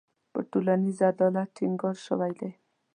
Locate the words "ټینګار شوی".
1.57-2.31